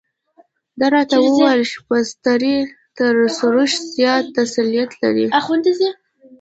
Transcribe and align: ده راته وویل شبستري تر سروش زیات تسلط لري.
ده 0.79 0.87
راته 0.93 1.15
وویل 1.19 1.61
شبستري 1.71 2.57
تر 2.97 3.13
سروش 3.37 3.73
زیات 3.95 4.25
تسلط 4.37 4.91
لري. 5.01 5.25